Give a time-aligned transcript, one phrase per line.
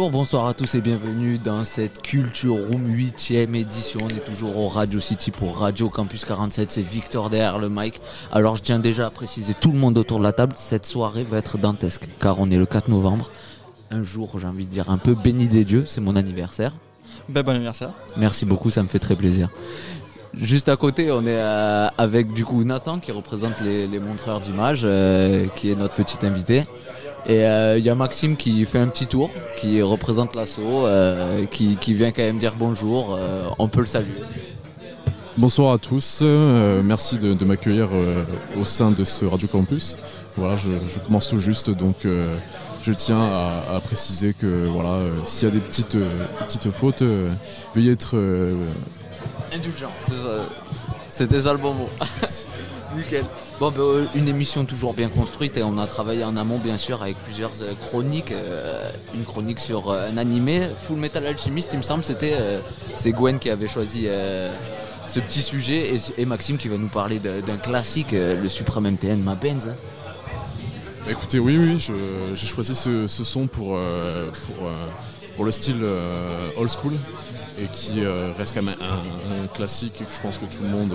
[0.00, 4.00] Bonjour, bonsoir à tous et bienvenue dans cette Culture Room 8ème édition.
[4.02, 6.70] On est toujours au Radio City pour Radio Campus 47.
[6.70, 8.00] C'est Victor derrière le mic.
[8.32, 10.54] Alors je tiens déjà à préciser tout le monde autour de la table.
[10.56, 13.30] Cette soirée va être dantesque car on est le 4 novembre.
[13.90, 15.84] Un jour, j'ai envie de dire un peu béni des dieux.
[15.84, 16.72] C'est mon anniversaire.
[17.28, 17.90] Ben, bon anniversaire.
[18.16, 19.50] Merci beaucoup, ça me fait très plaisir.
[20.32, 24.40] Juste à côté, on est euh, avec du coup Nathan qui représente les, les montreurs
[24.40, 26.64] d'images, euh, qui est notre petit invité.
[27.26, 31.44] Et euh, il y a Maxime qui fait un petit tour, qui représente l'assaut, euh,
[31.46, 33.14] qui, qui vient quand même dire bonjour.
[33.14, 34.20] euh, on peut le saluer.
[35.36, 38.24] Bonsoir à tous, euh, merci de, de m'accueillir euh,
[38.60, 39.96] au sein de ce Radio Campus.
[40.36, 42.36] Voilà, je, je commence tout juste, donc euh,
[42.82, 45.96] je tiens à, à préciser que voilà, s'il y a des petites,
[46.46, 47.02] petites fautes,
[47.74, 48.16] veuillez être
[49.52, 49.90] Indulgent,
[51.08, 51.88] c'est bon mot.
[52.96, 53.24] Nickel.
[53.60, 56.78] Bon, ben, euh, une émission toujours bien construite et on a travaillé en amont bien
[56.78, 58.32] sûr avec plusieurs euh, chroniques.
[58.32, 62.38] euh, une chronique sur un animé, Full Metal Alchemist, il me semble, c'était
[63.12, 64.06] Gwen qui avait choisi
[65.06, 69.34] ce petit sujet et, Maxime qui va nous parler d'un classique, le Supreme MTN, Ma
[69.34, 69.66] Benz.
[69.68, 69.74] hein.
[71.04, 71.86] Bah, Écoutez, oui, oui,
[72.34, 75.84] j'ai choisi ce, son pour, le style
[76.56, 76.94] old school
[77.60, 78.06] et qui
[78.38, 80.94] reste quand même un, un classique que je pense que tout le monde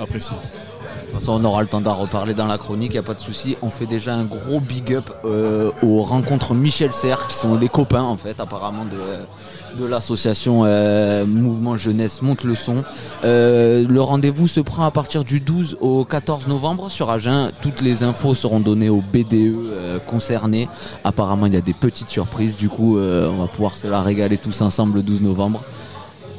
[0.00, 0.32] apprécie.
[0.32, 3.02] De toute façon, on aura le temps d'en reparler dans la chronique, il n'y a
[3.02, 3.56] pas de souci.
[3.62, 7.68] On fait déjà un gros big up euh, aux rencontres Michel Serre, qui sont les
[7.68, 12.84] copains en fait, apparemment, de, de l'association euh, Mouvement Jeunesse Monte le Son.
[13.24, 17.52] Euh, le rendez-vous se prend à partir du 12 au 14 novembre sur Agen.
[17.62, 20.68] Toutes les infos seront données aux BDE concernés.
[21.04, 24.36] Apparemment, il y a des petites surprises, du coup, on va pouvoir se la régaler
[24.36, 25.62] tous ensemble le 12 novembre.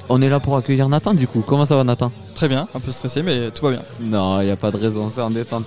[0.09, 1.44] On est là pour accueillir Nathan, du coup.
[1.46, 2.12] Comment ça va, Nathan?
[2.34, 3.81] Très bien, un peu stressé, mais tout va bien.
[4.02, 5.66] non, il n'y a pas de raison, c'est en détente.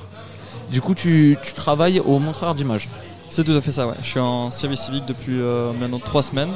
[0.71, 2.89] Du coup, tu, tu travailles au montreur d'images.
[3.29, 3.95] C'est tout à fait ça, ouais.
[4.03, 6.51] Je suis en service civique depuis euh, maintenant trois semaines.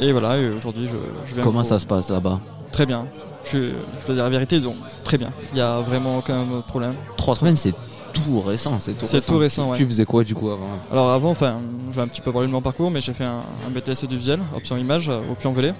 [0.00, 0.96] Et voilà, et aujourd'hui, je,
[1.28, 1.44] je viens.
[1.44, 2.40] Comment pour- ça se passe là-bas?
[2.72, 3.06] Très bien.
[3.50, 5.30] Je, je dois dire la vérité, donc très bien.
[5.52, 6.94] Il n'y a vraiment aucun problème.
[7.16, 7.72] Trois semaines, c'est
[8.12, 9.32] tout récent, c'est tout récent.
[9.32, 9.76] tout récent, ouais.
[9.78, 10.68] Tu faisais quoi du coup avant?
[10.90, 11.54] Alors avant, enfin,
[11.92, 14.04] je vais un petit peu parler de mon parcours, mais j'ai fait un, un BTS
[14.04, 15.72] audiovisuel, option image, euh, au Puy-en-Velay.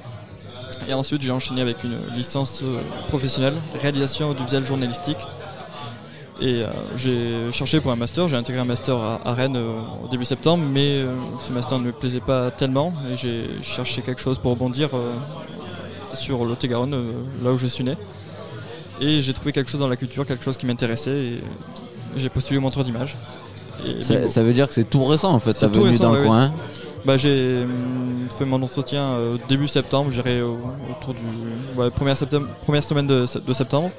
[0.89, 5.19] Et ensuite, j'ai enchaîné avec une licence euh, professionnelle, réalisation audiovisuelle journalistique.
[6.41, 6.67] Et euh,
[6.97, 10.27] j'ai cherché pour un master, j'ai intégré un master à, à Rennes euh, au début
[10.27, 11.07] septembre, mais euh,
[11.47, 14.91] ce master ne me plaisait pas tellement et j'ai cherché quelque chose pour rebondir
[16.17, 17.03] sur Lot-et-Garonne, euh,
[17.45, 17.97] là où je suis né.
[19.01, 21.41] Et j'ai trouvé quelque chose dans la culture, quelque chose qui m'intéressait et
[22.17, 23.17] j'ai postulé au montreur d'image.
[24.01, 26.53] Ça, veut dire que c'est tout récent en fait, ça venu dans le coin.
[27.07, 31.21] Bah, j'ai hum, fait mon entretien euh, début septembre, j'irai autour du
[31.77, 33.91] ouais, première, septembre, première semaine de, de septembre.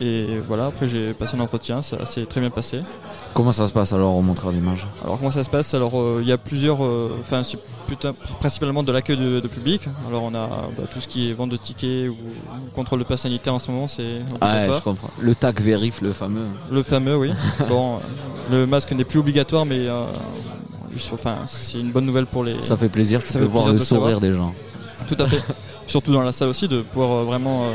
[0.00, 2.80] Et voilà, après j'ai passé un entretien, ça s'est très bien passé.
[3.34, 5.74] Comment ça se passe alors au montreur d'images Alors comment ça se passe?
[5.74, 7.58] Alors euh, il y a plusieurs, euh, enfin c'est
[8.38, 9.82] principalement de l'accueil de, de public.
[10.08, 12.16] Alors on a bah, tout ce qui est vente de tickets ou
[12.74, 15.10] contrôle de passe sanitaire en ce moment, c'est Ah ouais, je comprends.
[15.20, 16.46] Le TAC vérif, le fameux.
[16.70, 17.30] Le fameux, oui.
[17.68, 17.98] bon,
[18.50, 19.86] le masque n'est plus obligatoire, mais
[21.12, 22.62] enfin, c'est une bonne nouvelle pour les.
[22.62, 24.54] Ça fait plaisir, tu Ça peux voir le de sourire des gens.
[25.08, 25.42] Tout à fait.
[25.86, 27.72] Surtout dans la salle aussi, de pouvoir euh, vraiment euh,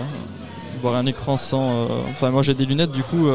[0.81, 1.71] voir un écran sans.
[1.71, 3.27] euh, Enfin, moi j'ai des lunettes, du coup,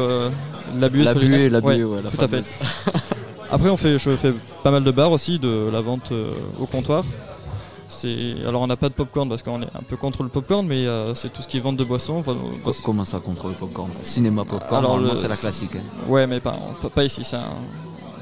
[0.79, 2.43] la buée La sur buée, la buée, ouais, la tout à fait.
[3.51, 4.33] Après, on fait, je fais
[4.63, 6.11] pas mal de bars aussi, de la vente
[6.59, 7.03] au comptoir.
[8.47, 10.87] Alors, on n'a pas de popcorn parce qu'on est un peu contre le popcorn, mais
[10.87, 12.15] euh, c'est tout ce qui est vente de boissons.
[12.19, 12.35] enfin.
[12.85, 13.89] Comment ça contre le popcorn?
[14.01, 15.75] Cinéma popcorn, c'est la classique.
[15.75, 15.81] hein.
[16.07, 17.49] Ouais, mais pas, pas- pas ici, c'est un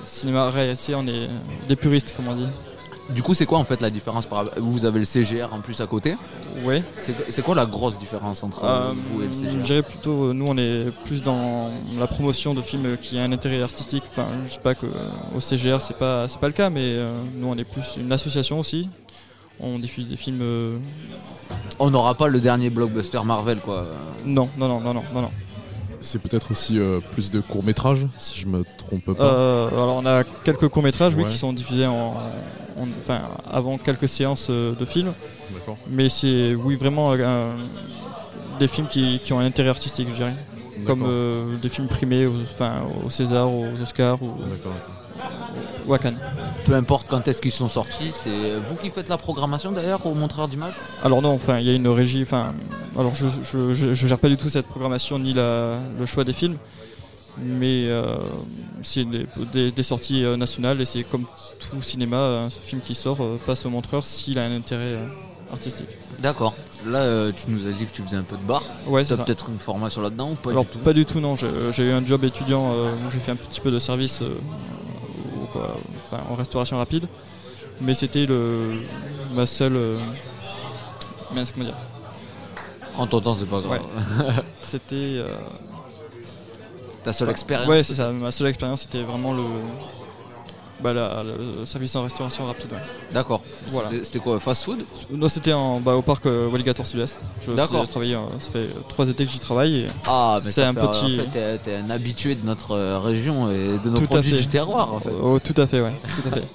[0.09, 1.28] cinéma réalisé, on est
[1.68, 2.47] des puristes, comme on dit.
[3.09, 4.46] Du coup, c'est quoi en fait la différence par...
[4.58, 6.16] Vous avez le CGR en plus à côté.
[6.63, 6.83] Ouais.
[7.30, 10.33] C'est quoi la grosse différence entre Euh, vous et le je CGR dirais plutôt, euh,
[10.33, 14.04] nous on est plus dans la promotion de films qui a un intérêt artistique.
[14.12, 17.10] Enfin, je sais pas que euh, au CGR c'est pas pas le cas, mais euh,
[17.36, 18.89] nous on est plus une association aussi.
[19.60, 20.42] On diffuse des films.
[20.44, 20.78] euh,
[21.80, 23.86] On n'aura pas le dernier blockbuster Marvel quoi.
[24.24, 25.22] Non, non, non, non, non, non.
[25.24, 25.31] non.
[26.01, 29.24] C'est peut-être aussi euh, plus de courts-métrages, si je me trompe pas.
[29.24, 32.13] Euh, alors on a quelques courts métrages, oui, qui sont diffusés en,
[32.78, 33.19] en- enfin
[33.51, 35.12] avant quelques séances euh, de films.
[35.54, 35.78] D'accord.
[35.90, 37.13] Mais c'est oui vraiment
[38.60, 40.36] des films qui, qui ont un intérêt artistique, je dirais.
[40.86, 41.06] Comme
[41.62, 42.75] des films primés, aux, enfin,
[43.06, 44.72] au César, aux Oscars ou, D'accord.
[45.97, 46.19] Cannes.
[46.65, 48.12] peu importe quand est-ce qu'ils sont sortis.
[48.24, 51.69] C'est vous qui faites la programmation d'ailleurs au montreur d'images Alors non, enfin il y
[51.71, 52.21] a une régie.
[52.24, 52.53] Enfin,
[52.97, 56.24] alors je, je, je- je gère pas du tout cette programmation ni la- le choix
[56.24, 56.57] des films,
[57.38, 58.18] mais euh,
[58.81, 61.25] c'est des, des- des sorties euh, nationales et c'est comme
[61.71, 65.06] tout cinéma, un film qui sort euh, passe au montreur s'il a un intérêt euh,
[65.53, 65.88] artistique.
[66.19, 66.53] D'accord.
[66.88, 68.63] Là, euh, tu nous as dit que tu faisais un peu de bar.
[68.88, 70.80] Ouais, c'est peut-être une formation là-dedans ou pas Alors du tout?
[70.80, 71.35] pas du tout non.
[71.35, 74.38] J'ai eu un job étudiant euh, où j'ai fait un petit peu de service euh,
[75.51, 77.07] quoi, enfin, en restauration rapide,
[77.81, 78.81] mais c'était le
[79.34, 79.75] ma seule.
[79.75, 79.98] euh,
[81.34, 81.78] mince, comment dire?
[82.98, 83.80] En ton temps, c'est pas grave.
[84.63, 84.96] C'était.
[85.19, 85.36] euh,
[87.04, 88.12] Ta seule expérience Ouais, c'est ça.
[88.12, 89.44] Ma seule expérience, c'était vraiment le,
[90.81, 92.72] bah, la- le service en restauration rapide.
[92.72, 92.78] ouais.
[93.12, 93.42] D'accord.
[93.68, 93.90] Voilà.
[94.04, 94.80] C'était- quoi Fast food?
[95.12, 97.20] Non, c'était en, bah, au parc euh, Walligator Sud-Est.
[97.56, 97.86] D'accord.
[97.98, 99.76] euh, ça fait trois étés que j'y travaille.
[99.81, 103.00] et- Ah, mais C'est un fait- petit- En fait, t'es- un habitué de notre euh,
[103.00, 105.12] région et de nos Tout produits du terroir, en fait.
[105.22, 105.94] Oh, tout à fait, ouais.
[106.04, 106.44] Tout à fait.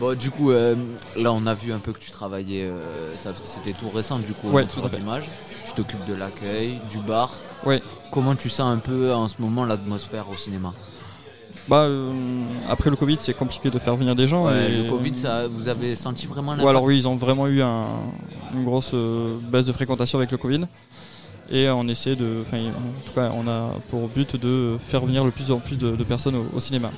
[0.00, 0.74] Bon, du coup, euh,
[1.16, 2.62] là, on a vu un peu que tu travaillais.
[2.64, 3.12] euh,
[3.44, 5.28] C'était tout récent, du coup, Ouais, tout d'images.
[5.66, 7.32] Tu t'occupes de l'accueil, du bar.
[7.64, 7.82] Ouais.
[8.10, 10.72] Comment tu sens un peu en ce moment l'atmosphère au cinéma?
[11.68, 12.12] Bah, euh,
[12.68, 14.46] après le Covid, c'est compliqué de faire venir des gens.
[14.46, 17.16] Ouais, et- Le Covid, ça, vous avez senti vraiment Ouais, l'impact alors oui, ils ont
[17.16, 17.86] vraiment eu un-
[18.54, 20.66] une grosse euh, baisse de fréquentation avec le Covid.
[21.50, 22.42] Et on essaie de.
[22.42, 25.76] Enfin, en tout cas, on a pour but de faire venir le plus en plus
[25.76, 26.90] de, de personnes au, au cinéma.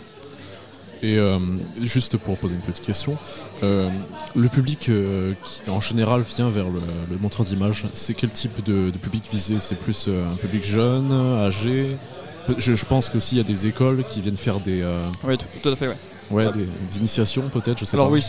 [1.02, 1.38] Et euh,
[1.82, 3.18] juste pour poser une petite question,
[3.62, 3.88] euh,
[4.34, 6.80] le public euh, qui en général vient vers le,
[7.10, 9.56] le montreur d'images, c'est quel type de, de public visé?
[9.60, 11.96] C'est plus euh, un public jeune, âgé?
[12.58, 15.36] Je, je pense qu'aussi il y a des écoles qui viennent faire des, euh, Oui,
[15.62, 15.96] tout, à fait, ouais.
[16.30, 18.12] ouais, des, des initiations peut-être, je sais Alors pas.
[18.14, 18.20] oui,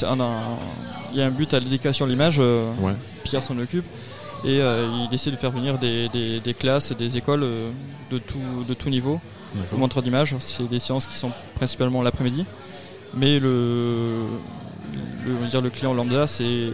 [1.13, 2.37] il y a un but à l'éducation à l'image.
[2.39, 2.93] euh, Ouais.
[3.23, 3.85] Pierre s'en occupe.
[4.45, 7.69] Et euh, il essaie de faire venir des, des- des classes, des écoles euh,
[8.11, 8.37] de, tout,
[8.69, 9.19] de tout niveau
[9.73, 10.35] au montreur d'image.
[10.39, 12.45] C'est des séances qui sont principalement l'après-midi.
[13.15, 14.25] Mais le,
[15.25, 16.67] le, on va dire le client lambda, c'est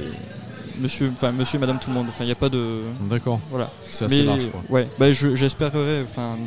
[0.80, 2.08] monsieur, enfin, monsieur et madame tout le monde.
[2.10, 2.82] Enfin, il n'y a pas de.
[3.10, 3.40] D'accord.
[3.50, 3.72] Voilà.
[3.90, 4.62] C'est assez Mais large quoi.
[4.70, 6.04] ouais, bah, je- j'espérerais.
[6.10, 6.38] Enfin,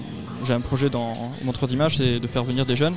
[0.44, 2.94] j'ai un projet dans montreur d'image, c'est de faire venir des jeunes.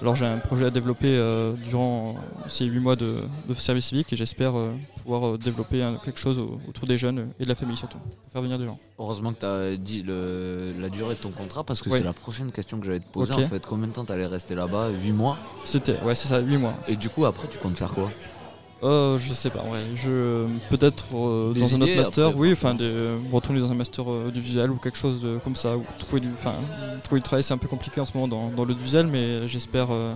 [0.00, 2.14] Alors j'ai un projet à développer euh, durant
[2.46, 3.16] ces 8 mois de,
[3.48, 4.70] de service civique et j'espère euh,
[5.02, 7.98] pouvoir euh, développer un- quelque chose au- autour des jeunes et de la famille surtout,
[7.98, 8.78] pour faire venir des gens.
[9.00, 11.98] Heureusement que tu as dit le- la durée de ton contrat parce que Ouais.
[11.98, 13.66] c'est la prochaine question que j'allais te poser en fait.
[13.66, 14.90] Combien de temps t'allais rester là-bas?
[15.02, 15.36] 8 mois?
[15.64, 16.74] C'était, ouais, c'est ça, 8 mois.
[16.86, 18.08] Et du coup, après, tu comptes faire quoi?
[18.84, 19.80] Euh, je sais pas, en vrai.
[19.96, 24.04] Je, peut-être euh, dans un autre master, après, oui, enfin, des- retourner dans un master
[24.08, 25.76] euh, du visuel ou quelque chose de- comme ça.
[25.76, 26.52] Ou trouver du, enfin,
[27.02, 29.48] trouver du travail, c'est un peu compliqué en ce moment dans, dans le visuel, mais
[29.48, 29.88] j'espère.
[29.90, 30.12] euh,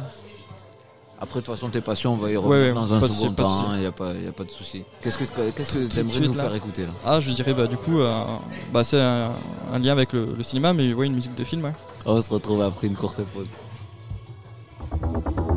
[1.21, 3.13] Après, de toute façon, tes passions, on va y revenir Ouais, ouais, dans un second
[3.13, 4.85] souci, pas de temps, il n'y a, pas- y a pas de souci.
[5.03, 6.43] Qu'est-ce que qu'est-ce que Tout de t'aimerais suite, nous là.
[6.45, 6.93] faire écouter là?
[7.05, 8.25] Ah, je dirais, bah, du coup, euh,
[8.73, 9.33] bah, c'est un,
[9.73, 11.65] un lien avec le, le cinéma, mais ouais, une musique de film.
[11.65, 11.73] ouais.
[12.07, 13.47] On va se retrouver après une courte pause.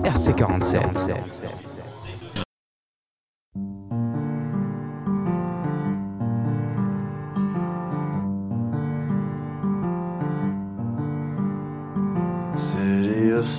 [0.03, 0.81] RC47.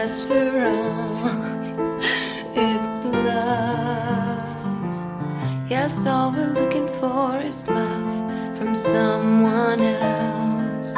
[0.00, 1.78] Crowded restaurants.
[2.56, 4.80] It's love.
[5.68, 10.88] Yes, all we're looking for is love from someone else.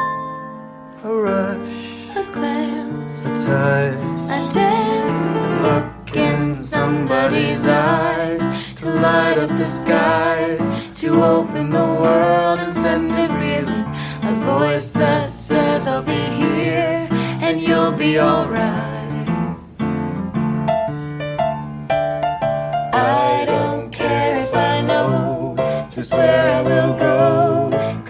[1.03, 3.93] A rush, A glance, a touch.
[4.29, 8.41] a dance, a look in somebody's eyes
[8.77, 10.59] to light up the skies,
[10.95, 13.85] to open the world and send it reeling.
[14.23, 17.07] A voice that says, I'll be here
[17.41, 18.92] and you'll be alright.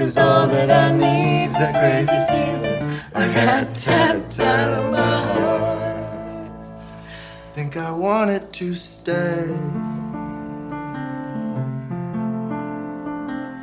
[0.04, 6.52] Cause all that I need's this crazy feeling I got tapped out of my heart.
[7.54, 9.48] Think I wanted to stay.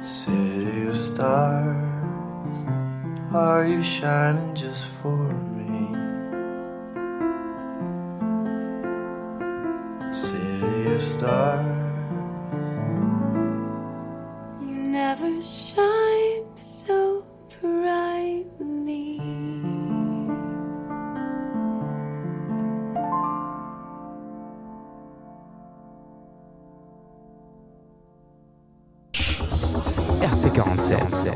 [0.02, 1.76] City of stars.
[1.76, 3.34] stars?
[3.34, 5.92] Are you shining just for me?
[10.10, 11.76] City of stars.
[14.62, 16.09] You never shine
[16.60, 17.24] so
[17.60, 19.18] brightly.
[30.22, 31.32] RC47.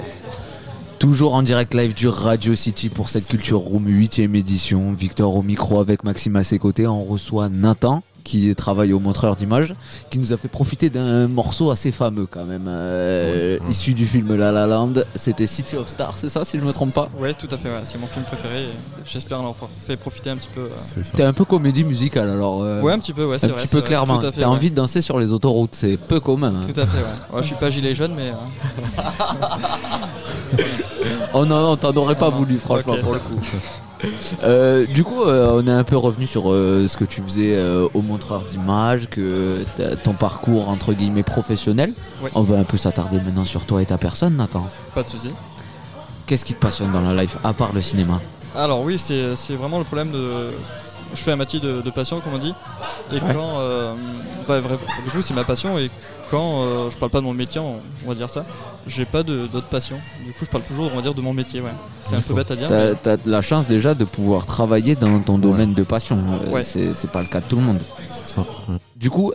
[0.99, 4.93] Toujours en direct live du Radio City pour cette Culture Room 8ème édition.
[4.93, 6.87] Victor au micro avec Maxime à ses côtés.
[6.87, 9.75] On reçoit Nathan qui travaille au montreur d'images,
[10.11, 14.35] qui nous a fait profiter d'un morceau assez fameux quand même, euh, issu du film
[14.35, 14.95] La La Land.
[15.15, 17.69] C'était City of Stars, c'est ça si je me trompe pas Ouais, tout à fait,
[17.69, 17.81] ouais.
[17.85, 18.65] c'est mon film préféré.
[19.05, 20.63] J'espère en avoir fait profiter un petit peu.
[20.63, 21.03] euh.
[21.15, 22.63] T'es un peu comédie musicale alors.
[22.63, 23.59] euh, Ouais, un petit peu, ouais, c'est un vrai.
[23.59, 24.19] petit c'est peu vrai, clairement.
[24.19, 24.45] T'as ouais.
[24.45, 26.55] envie de danser sur les autoroutes, c'est peu commun.
[26.57, 26.61] hein.
[26.67, 27.37] Tout à fait, ouais.
[27.37, 27.43] ouais.
[27.43, 28.31] Je suis pas gilet jaune, mais.
[28.31, 28.33] euh,
[31.35, 33.41] Oh non, non, t'en aurais pas voulu, franchement, pour ça- le coup.
[34.43, 37.59] Euh, du coup, euh, on est un peu revenu sur euh, ce que tu faisais
[37.95, 41.93] au montreur d'images, que t'as- ton parcours entre guillemets professionnel.
[42.23, 42.31] Ouais.
[42.35, 44.67] On va un peu s'attarder maintenant sur toi et ta personne, Nathan.
[44.95, 45.33] pas de soucis.
[46.27, 48.21] Qu'est-ce qui te passionne dans la life, à part le cinéma?
[48.57, 50.49] Alors oui, c'est c'est vraiment le problème de.
[51.13, 52.55] Je fais un métier de, de passion, comme on dit.
[53.13, 53.59] Et quand.
[53.59, 53.95] euh,
[54.49, 55.79] bah, vrai- du coup, c'est ma passion.
[55.79, 55.91] Et
[56.31, 58.43] quand euh, je parle pas de mon métier, on, on va dire ça,
[58.87, 59.99] j'ai pas d'autres passions.
[60.25, 61.61] Du coup, je parle toujours, on va dire, de mon métier.
[61.61, 61.71] Ouais.
[62.03, 62.69] C'est un peu bête à dire.
[62.71, 66.19] mais- T'as as la chance déjà de pouvoir travailler dans ton domaine de passion.
[66.47, 66.63] Euh, Ouais.
[66.63, 67.81] C'est pas le cas de tout le monde.
[68.09, 68.45] C'est ça.
[68.97, 69.33] Du coup,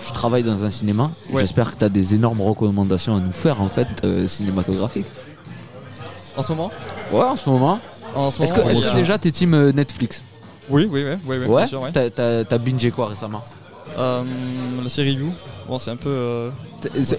[0.00, 1.10] tu travailles dans un cinéma.
[1.30, 1.42] Ouais.
[1.42, 5.06] J'espère que tu as des énormes recommandations à nous faire en fait euh, cinématographiques.
[6.36, 6.70] En ce moment?
[7.12, 7.80] Ouais, en ce moment.
[8.14, 10.22] En ce Est-ce moment, que, est-ce il y que déjà t'es team euh, Netflix?
[10.70, 11.92] Oui, oui, oui, oui, oui, bien sûr, ouais.
[11.92, 13.44] T'as- T'as t'as bingé quoi récemment
[13.98, 14.22] Euh,
[14.82, 15.32] la série You,
[15.66, 16.10] bon, c'est un peu.
[16.10, 16.50] euh,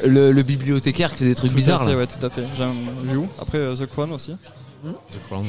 [0.05, 1.97] Le, le bibliothécaire qui fait des trucs tout bizarres fait, là.
[1.97, 2.43] ouais, tout à fait.
[2.57, 3.27] J'aime You.
[3.41, 4.35] Après, euh, The Crown aussi.
[4.81, 5.45] The Crown.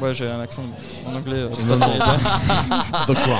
[0.00, 0.62] Ouais, j'ai un accent
[1.06, 1.36] en anglais.
[1.36, 1.48] euh.
[3.08, 3.38] The Crown.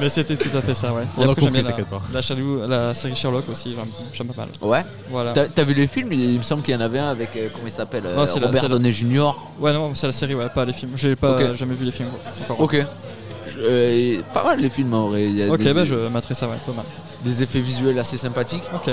[0.00, 1.04] Mais c'était tout à fait ça, ouais.
[1.16, 2.02] On après, compris, t'inquiète pas.
[2.12, 4.48] la, la, Chalou- la série Sherlock aussi, j'aime j'aime pas mal.
[4.60, 4.84] Ouais.
[5.10, 5.32] Voilà.
[5.32, 6.12] T'as t'as vu les films?
[6.12, 8.26] Il me semble qu'il y en avait un avec euh, comment il s'appelle euh, Non,
[8.26, 9.30] c'est la- Robert c'est la- Downey Jr.
[9.58, 10.92] Ouais, non, c'est la série, ouais, pas les films.
[10.96, 12.10] J'ai pas jamais vu les films.
[12.42, 12.60] Encore.
[12.60, 12.84] Ok.
[13.58, 15.24] Euh, pas mal les films en vrai.
[15.26, 16.84] Il y a Ok, des, bah je mettrai ça, ouais, pas mal.
[17.24, 18.62] des effets visuels assez sympathiques.
[18.74, 18.90] Ok.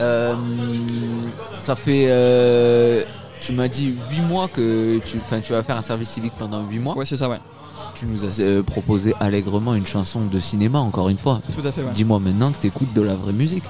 [0.00, 0.34] Euh,
[1.60, 2.06] ça fait.
[2.08, 3.02] euh,
[3.40, 6.62] tu m'as dit 8 mois que tu, enfin, tu vas faire un service civique pendant
[6.66, 6.96] 8 mois.
[6.96, 7.38] Ouais, c'est ça, ouais.
[7.94, 11.40] Tu nous as euh, proposé allègrement une chanson de cinéma, encore une fois.
[11.54, 11.92] Tout à fait, ouais.
[11.94, 13.64] Dis-moi maintenant que t'écoutes de la vraie musique.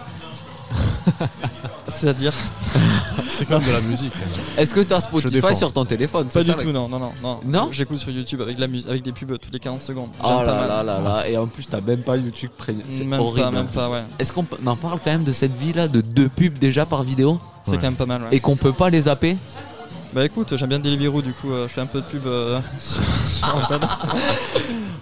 [1.89, 2.33] C'est-à-dire?
[3.39, 4.13] C'est quand même de la musique.
[4.57, 7.41] Est-ce que t'as Je Spotify sur ton téléphone Pas du tout, non, non, non, non.
[7.45, 10.09] Non J'écoute sur YouTube avec, de la mus- avec des pubs toutes les 40 secondes.
[10.23, 10.69] Oh J'aime pas là mal.
[10.69, 11.29] là là là.
[11.29, 13.45] Et en plus, t'as même pas YouTube pré- C'est Même horrible.
[13.45, 13.75] pas, même en plus.
[13.77, 14.03] pas, ouais.
[14.19, 17.39] Est-ce qu'on en parle quand même de cette vie-là de deux pubs déjà par vidéo
[17.65, 17.77] C'est Ouais.
[17.77, 18.29] quand même pas mal, ouais.
[18.33, 19.37] et qu'on peut pas les zapper
[20.15, 22.59] Bah écoute, j'aime bien Deliveroo, du coup, euh, je fais un peu de pub euh,
[22.79, 23.87] sur, sur Antenne.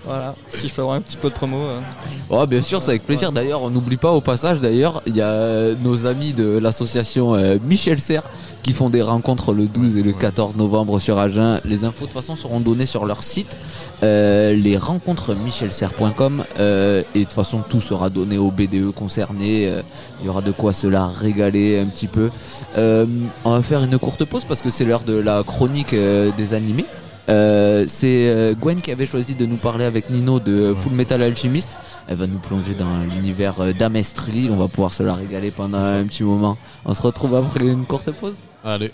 [0.04, 1.58] voilà, si je peux avoir un petit peu de promo.
[1.58, 1.80] euh.
[2.28, 3.30] Oh bien sûr, c'est avec plaisir.
[3.30, 7.56] D'ailleurs, on n'oublie pas au passage, d'ailleurs, il y a nos amis de l'association euh,
[7.62, 8.24] Michel Serre
[8.66, 11.60] qui font des rencontres le 12 et le 14 novembre sur Agen.
[11.64, 13.56] Les infos de toute façon seront données sur leur site,
[14.02, 19.68] euh, les rencontres michelserre.com euh, et de toute façon tout sera donné aux BDE concernés.
[19.68, 19.82] Euh,
[20.20, 22.28] il y aura de quoi se la régaler un petit peu.
[22.76, 23.06] Euh,
[23.44, 26.52] on va faire une courte pause parce que c'est l'heure de la chronique euh, des
[26.52, 26.86] animés.
[27.28, 31.22] Euh, c'est euh, Gwen qui avait choisi de nous parler avec Nino de Full Metal
[31.22, 31.76] Alchemist.
[32.08, 34.48] Elle va nous plonger dans l'univers euh, d'Amestri.
[34.50, 36.56] On va pouvoir se la régaler pendant un petit moment.
[36.84, 38.34] On se retrouve après une courte pause.
[38.66, 38.90] Allez.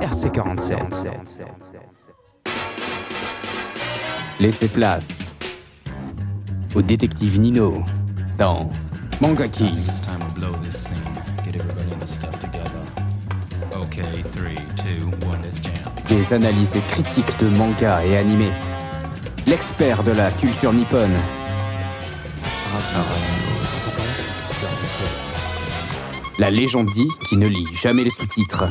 [0.00, 1.06] RC47.
[4.38, 5.34] Laissez place
[6.74, 7.82] au détective Nino
[8.36, 8.68] dans
[9.22, 9.74] Manga King.
[9.88, 10.96] It's time to blow this scene.
[11.46, 12.68] Get everybody in the stuff together.
[13.74, 15.72] Okay, three, two, one, let's jam.
[16.10, 18.52] Des analyses critiques de manga et animés.
[19.46, 21.16] L'expert de la culture nippone.
[26.38, 28.64] La légende dit qu'il ne lit jamais les sous-titres.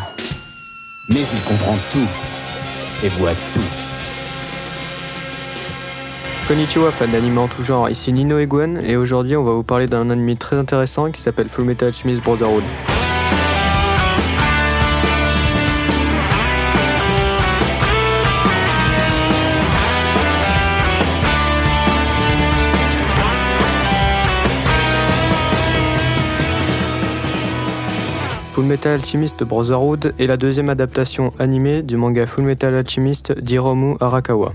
[1.10, 2.08] Mais il comprend tout
[3.04, 3.60] et voit tout.
[6.48, 9.64] Konnichiwa fans d'anime en tout genre, ici Nino et Gwen et aujourd'hui on va vous
[9.64, 12.64] parler d'un anime très intéressant qui s'appelle Full Metal Alchemist Brotherhood.
[28.56, 33.98] Full Metal Alchemist Brotherhood est la deuxième adaptation animée du manga Full Metal Alchemist d'Hiromu
[34.00, 34.54] Arakawa.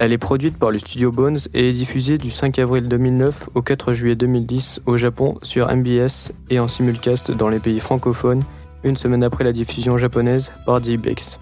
[0.00, 3.62] Elle est produite par le studio Bones et est diffusée du 5 avril 2009 au
[3.62, 8.42] 4 juillet 2010 au Japon sur MBS et en simulcast dans les pays francophones
[8.82, 11.38] une semaine après la diffusion japonaise par DBX.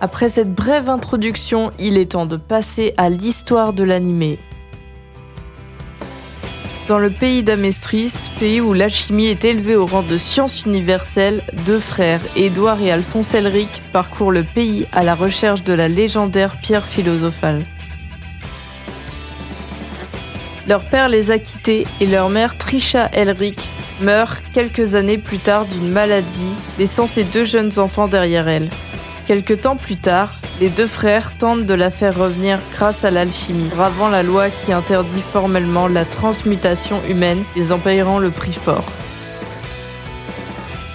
[0.00, 4.38] Après cette brève introduction, il est temps de passer à l'histoire de l'animé.
[6.88, 11.80] Dans le pays d'Amestris, pays où l'alchimie est élevée au rang de science universelle, deux
[11.80, 16.86] frères, Édouard et Alphonse Elric, parcourent le pays à la recherche de la légendaire pierre
[16.86, 17.64] philosophale.
[20.68, 23.68] Leur père les a quittés et leur mère, Trisha Elric,
[24.00, 28.70] meurt quelques années plus tard d'une maladie, laissant ses deux jeunes enfants derrière elle.
[29.26, 33.68] Quelque temps plus tard, les deux frères tentent de la faire revenir grâce à l'alchimie,
[33.68, 38.84] bravant la loi qui interdit formellement la transmutation humaine, les en payeront le prix fort.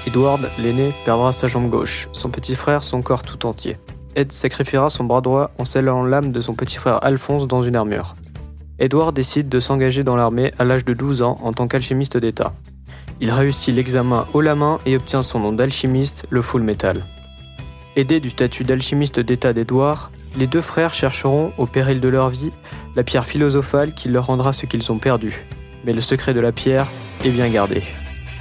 [0.07, 3.77] Edward, l'aîné, perdra sa jambe gauche, son petit frère son corps tout entier.
[4.15, 7.75] Ed sacrifiera son bras droit en scellant l'âme de son petit frère Alphonse dans une
[7.75, 8.15] armure.
[8.79, 12.53] Edward décide de s'engager dans l'armée à l'âge de 12 ans en tant qu'alchimiste d'État.
[13.19, 17.03] Il réussit l'examen haut la main et obtient son nom d'alchimiste, le Full Metal.
[17.97, 22.51] Aidés du statut d'alchimiste d'État d'Edouard, les deux frères chercheront, au péril de leur vie,
[22.95, 25.43] la pierre philosophale qui leur rendra ce qu'ils ont perdu.
[25.83, 26.87] Mais le secret de la pierre
[27.25, 27.83] est bien gardé.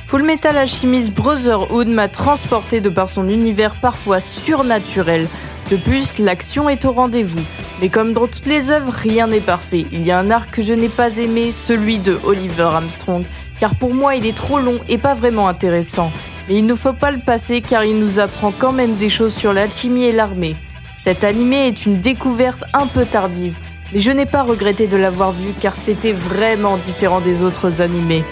[0.06, 5.26] Full Metal Alchemist Brotherhood m'a transporté de par son univers parfois surnaturel.
[5.68, 7.44] De plus, l'action est au rendez-vous.
[7.80, 9.84] Mais comme dans toutes les œuvres, rien n'est parfait.
[9.90, 13.24] Il y a un arc que je n'ai pas aimé, celui de Oliver Armstrong,
[13.58, 16.12] car pour moi il est trop long et pas vraiment intéressant.
[16.50, 19.32] Mais il ne faut pas le passer car il nous apprend quand même des choses
[19.32, 20.56] sur l'alchimie et l'armée.
[21.00, 23.56] Cet animé est une découverte un peu tardive,
[23.92, 28.24] mais je n'ai pas regretté de l'avoir vu car c'était vraiment différent des autres animés.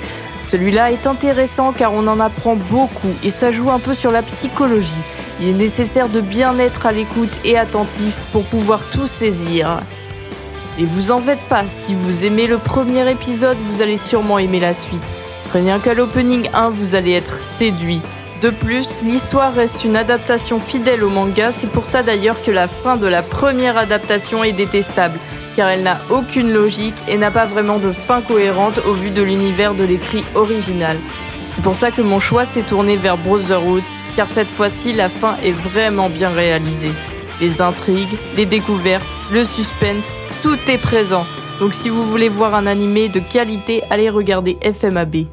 [0.49, 4.23] Celui-là est intéressant car on en apprend beaucoup et ça joue un peu sur la
[4.23, 4.97] psychologie.
[5.41, 9.81] Il est nécessaire de bien être à l'écoute et attentif pour pouvoir tout saisir.
[10.77, 14.59] Et vous en faites pas, si vous aimez le premier épisode, vous allez sûrement aimer
[14.59, 15.09] la suite.
[15.53, 18.03] Rien qu'à l'opening 1, vous allez être séduit.
[18.43, 22.69] De plus, l'histoire reste une adaptation fidèle au manga, c'est pour ça d'ailleurs que la
[22.69, 25.19] fin de la première adaptation est détestable,
[25.57, 29.23] car elle n'a aucune logique et n'a pas vraiment de fin cohérente au vu de
[29.23, 30.97] l'univers de l'écrit original.
[31.55, 33.83] C'est pour ça que mon choix s'est tourné vers Brotherhood,
[34.15, 36.93] car cette fois-ci la fin est vraiment bien réalisée.
[37.41, 40.13] Les intrigues, les découvertes, le suspense,
[40.45, 41.27] tout est présent.
[41.59, 45.27] Donc si vous voulez voir un animé de qualité, allez regarder FMAB.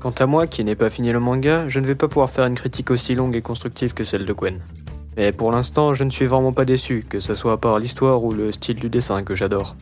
[0.00, 2.46] Quant à moi, qui n'ai pas fini le manga, je ne vais pas pouvoir faire
[2.46, 4.60] une critique aussi longue et constructive que celle de Gwen.
[5.16, 8.32] Mais pour l'instant, je ne suis vraiment pas déçu, que ce soit par l'histoire ou
[8.32, 9.74] le style du dessin que j'adore.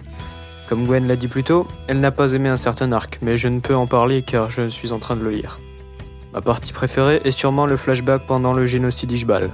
[0.68, 3.48] Comme Gwen l'a dit plus tôt, elle n'a pas aimé un certain arc, mais je
[3.48, 5.58] ne peux en parler car je suis en train de le lire.
[6.32, 9.50] Ma partie préférée est sûrement le flashback pendant le génocide Ishbal.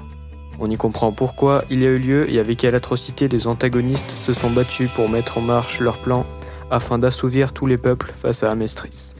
[0.61, 4.35] On y comprend pourquoi il a eu lieu et avec quelle atrocité les antagonistes se
[4.35, 6.27] sont battus pour mettre en marche leur plan
[6.70, 9.14] afin d'assouvir tous les peuples face à Amestris.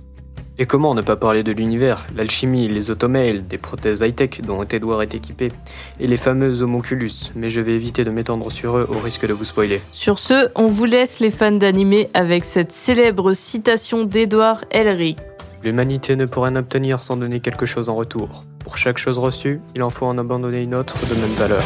[0.63, 5.01] Et comment ne pas parler de l'univers, l'alchimie, les automails, des prothèses high-tech dont Edward
[5.01, 5.53] est équipé,
[5.99, 9.33] et les fameux homoculus, mais je vais éviter de m'étendre sur eux au risque de
[9.33, 9.81] vous spoiler.
[9.91, 15.17] Sur ce, on vous laisse les fans d'animé avec cette célèbre citation d'Edouard Elric.
[15.65, 18.45] L'humanité ne pourrait en obtenir sans donner quelque chose en retour.
[18.59, 21.63] Pour chaque chose reçue, il en faut en abandonner une autre de même valeur.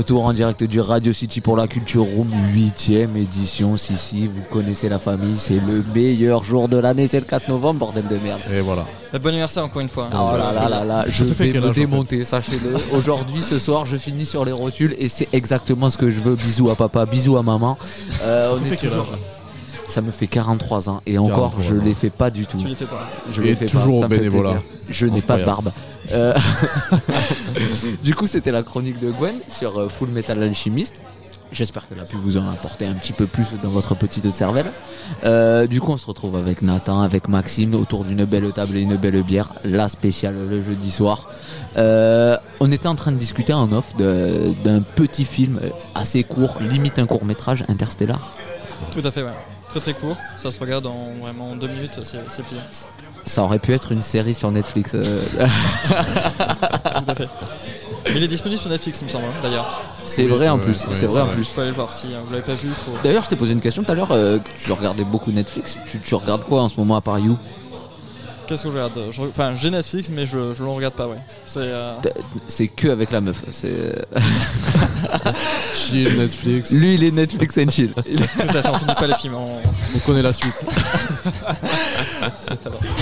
[0.00, 3.76] Retour en direct du Radio City pour la Culture Room, 8ème édition.
[3.76, 7.50] Si, si, vous connaissez la famille, c'est le meilleur jour de l'année, c'est le 4
[7.50, 8.40] novembre, bordel de merde.
[8.50, 8.86] Et voilà.
[9.12, 10.08] Et Bon anniversaire encore une fois.
[10.10, 12.76] Oh là là là là, je te fais vais me démonter, sachez-le.
[12.96, 16.34] Aujourd'hui, ce soir, je finis sur les rotules et c'est exactement ce que je veux.
[16.34, 17.76] Bisous à papa, bisous à maman.
[18.22, 19.06] Euh, on est toujours.
[19.90, 21.84] Ça me fait 43 ans et encore, 43 je ans.
[21.84, 22.58] les fais pas du tout.
[22.58, 23.08] Tu les fais pas.
[23.30, 24.54] Je Et les fais toujours pas, bénévolat.
[24.88, 25.72] Je n'ai pas de barbe.
[26.12, 26.32] Euh,
[28.04, 30.94] du coup, c'était la chronique de Gwen sur euh, Full Metal Alchemist.
[31.52, 34.70] J'espère qu'elle a pu vous en apporter un petit peu plus dans votre petite cervelle.
[35.24, 38.82] Euh, du coup, on se retrouve avec Nathan, avec Maxime, autour d'une belle table et
[38.82, 41.26] une belle bière, la spéciale le jeudi soir.
[41.76, 45.58] Euh, on était en train de discuter en off d'un petit film
[45.96, 48.30] assez court, limite un court métrage, Interstellar.
[48.92, 49.30] Tout à fait, ouais.
[49.70, 52.60] Très très court, ça se regarde en vraiment deux minutes, c'est c'est plié.
[53.24, 54.92] Ça aurait pu être une série sur Netflix.
[54.94, 57.28] euh, Tout à fait.
[58.06, 59.82] Mais il est disponible sur Netflix, il me semble, hein, d'ailleurs.
[60.06, 60.84] c'est Oui, vrai en plus.
[60.86, 61.44] ouais, c'est vrai en plus.
[61.52, 62.68] Faut aller le voir si vous l'avez pas vu.
[62.84, 62.92] Faut...
[63.04, 64.10] D'ailleurs, je t'ai posé une question tout à l'heure.
[64.10, 65.78] euh, tu regardais beaucoup Netflix.
[65.88, 67.36] Tu, tu regardes quoi en ce moment à part You?
[68.50, 71.18] Qu'est-ce que je regarde Je Enfin, j'ai Netflix, mais je, je le regarde pas, ouais.
[71.44, 71.60] C'est.
[71.60, 71.94] euh,
[72.48, 73.42] C'est que avec la meuf.
[73.52, 73.94] C'est
[75.74, 76.70] Chill, Netflix.
[76.72, 77.92] lui, il est Netflix and chill.
[77.94, 78.02] Tout
[78.48, 79.34] à fait, on finit pas les films.
[79.36, 79.62] on-
[79.94, 80.52] On connaît la suite.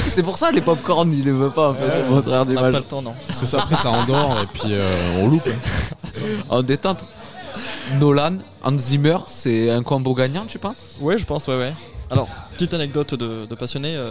[0.08, 2.28] c'est pour ça les popcorn, il les veut pas en fait.
[2.30, 2.72] N'a d'image.
[2.72, 3.14] pas le temps, non.
[3.32, 5.48] C'est ça, après ça endort et puis euh, on loupe.
[6.50, 6.98] En détente.
[7.98, 10.76] Nolan, Hans Zimmer, c'est un combo gagnant, tu penses?
[11.00, 11.72] Ouais, je pense, ouais, ouais.
[12.11, 13.96] Alors, petite anecdote de, de passionné.
[13.96, 14.11] euh,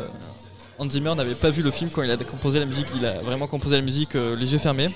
[0.80, 2.88] Hans Zimmer n'avait pas vu le film quand il a composé la musique.
[2.96, 4.90] Il a vraiment composé la musique euh, les yeux fermés.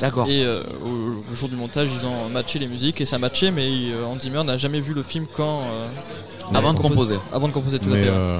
[0.00, 0.26] D'accord.
[0.28, 3.50] Et euh, au, au jour du montage, ils ont matché les musiques et ça matchait,
[3.52, 5.60] mais euh, Hans Zimmer n'a jamais vu le film quand.
[5.60, 5.86] euh,
[6.54, 7.18] Avant de compose- composer.
[7.32, 8.02] Avant de composer tout à fait.
[8.02, 8.08] ouais.
[8.10, 8.38] euh,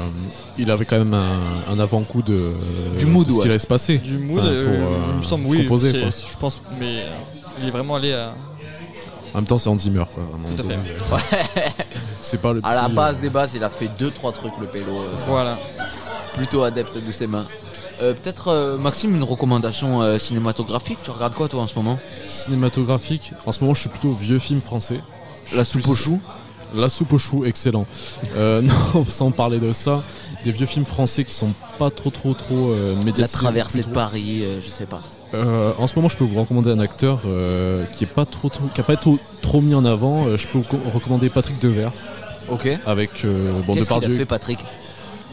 [0.59, 2.53] il avait quand même un, un avant-coup de,
[2.99, 3.43] Du mood, de ce ouais.
[3.43, 3.99] qui allait se passer.
[3.99, 5.63] Du mood, Enfin, pour, euh, il me semble, oui.
[5.63, 5.93] composer.
[5.93, 7.09] Je pense, mais euh,
[7.61, 8.35] il est vraiment allé à.
[9.33, 10.05] En même temps, c'est Hans Zimmer.
[10.13, 10.77] Quoi, un moment Tout à donné.
[11.55, 11.73] fait.
[12.21, 14.67] C'est pas le À la petit, base des bases, il a fait 2-3 trucs le
[14.67, 14.87] pélo.
[14.93, 15.59] euh, Voilà.
[16.35, 17.47] Plutôt adepte de ses mains.
[18.03, 20.99] Euh, Peut-être euh, Maxime une recommandation euh, cinématographique.
[21.05, 21.99] Tu regardes quoi toi en ce moment?
[22.27, 23.33] Cinématographique.
[23.47, 25.01] En ce moment, je suis plutôt vieux film français.
[25.55, 26.21] La soupe aux choux?
[26.75, 27.87] La soupe aux choux, excellent.
[28.37, 28.61] Euh,
[28.95, 30.03] non, sans parler de ça,
[30.45, 33.39] des vieux films français qui sont pas trop trop trop euh, La médiatisés.
[33.39, 33.95] traversée de plutôt.
[33.95, 35.01] Paris, euh, je sais pas.
[35.35, 38.49] Euh, en ce moment, je peux vous recommander un acteur euh, qui est pas trop,
[38.49, 40.27] trop- qui a pas trop, trop mis en avant.
[40.27, 41.93] Euh, je peux vous co- recommander Patrick Devers
[42.49, 42.69] Ok.
[42.87, 44.17] avec euh, bon Qu'est-ce qu'il a Depardieu.
[44.19, 44.59] fait Patrick?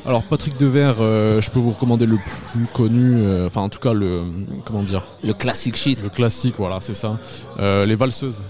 [0.06, 2.18] Alors Patrick Devers, euh, je peux vous recommander le
[2.52, 4.24] plus connu, euh, enfin en tout cas le
[4.66, 6.02] comment dire, Le classic shit.
[6.02, 7.20] le classique, voilà, c'est ça.
[7.60, 8.42] Euh, les valseuses.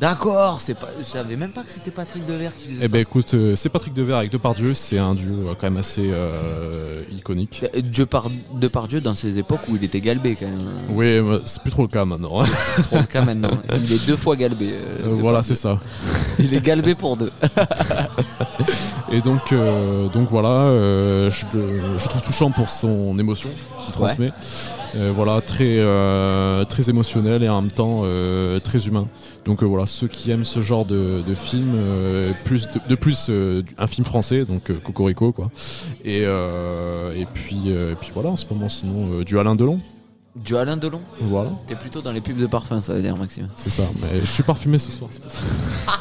[0.00, 0.88] D'accord, c'est pas.
[0.98, 3.68] Je savais même pas que c'était Patrick Devers qui faisait Eh ben écoute, euh, c'est
[3.68, 7.64] Patrick Devers avec Depardieu, c'est un duo euh, quand même assez euh, iconique.
[7.76, 10.58] Euh, Dieu par Depardieu dans ces époques où il était galbé quand même.
[10.88, 12.44] Oui, c'est plus trop le cas maintenant.
[12.76, 13.50] C'est trop le cas maintenant.
[13.76, 14.70] Il est deux fois galbé.
[14.72, 15.22] euh, Euh, Depardieu.
[15.22, 15.78] voilà, c'est ça.
[16.38, 17.30] Il est galbé pour deux.
[19.12, 23.50] Et donc, euh, donc voilà, euh, je, le- je trouve touchant pour son émotion
[23.84, 24.30] qu'il transmet.
[24.96, 29.06] Euh, voilà, très, euh, très émotionnel et en même temps euh, très humain.
[29.44, 31.72] Donc voilà, ceux qui aiment ce genre de, de film,
[32.44, 33.30] plus de, de plus
[33.78, 35.50] un film français, donc Cocorico quoi.
[36.04, 39.80] Et, et puis et puis voilà, en ce moment sinon du Alain Delon,
[40.36, 41.00] Du Alain Delon.
[41.22, 43.48] voilà, T'es plutôt dans les pubs de parfum, ça veut dire Maxime.
[43.54, 43.84] c'est ça.
[44.02, 45.10] Mais je suis parfumé ce soir.
[45.12, 45.40] ça.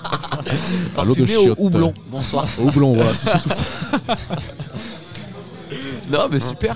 [0.98, 1.94] À l'eau de Parfumé au houblon.
[2.10, 2.46] Bonsoir.
[2.60, 3.64] Au houblon, voilà, c'est surtout ça.
[6.10, 6.76] Non, mais super.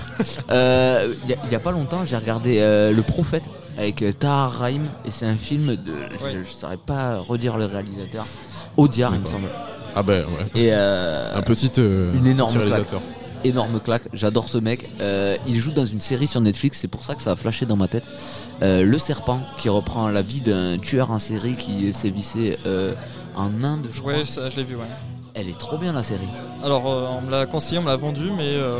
[0.50, 3.44] Euh, Il y, a- il y a pas longtemps, j'ai regardé euh, Le Prophète
[3.76, 5.94] avec euh, Tahar Rahim et c'est un film de.
[6.12, 6.44] je-.
[6.44, 8.26] Je, saurais pas redire le réalisateur.
[8.76, 9.48] Audiard, il me semble.
[9.96, 10.60] Ah ben ouais.
[10.60, 12.70] Et euh, Un petit, euh, Une énorme petit claque.
[12.70, 13.00] réalisateur.
[13.44, 14.02] énorme claque.
[14.12, 14.88] J'adore ce mec.
[15.00, 17.66] Euh, il joue dans une série sur Netflix, c'est pour ça que ça a flashé
[17.66, 18.04] dans ma tête.
[18.62, 22.92] Euh, le Serpent, qui reprend la vie d'un tueur en série qui sévissait euh,
[23.36, 24.12] en Inde, je crois.
[24.14, 24.82] Ouais, ça, je l'ai vu, ouais.
[25.34, 26.20] Elle est trop bien la série.
[26.64, 28.44] Alors, euh, on me l'a conseillé, on me l'a vendu, mais.
[28.56, 28.78] euh,